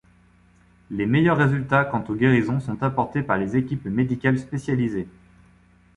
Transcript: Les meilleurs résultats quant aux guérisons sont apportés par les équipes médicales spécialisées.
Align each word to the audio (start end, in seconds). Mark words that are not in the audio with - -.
Les 0.89 1.05
meilleurs 1.05 1.37
résultats 1.37 1.85
quant 1.85 2.03
aux 2.09 2.15
guérisons 2.15 2.59
sont 2.59 2.81
apportés 2.81 3.21
par 3.21 3.37
les 3.37 3.55
équipes 3.55 3.85
médicales 3.85 4.39
spécialisées. 4.39 5.07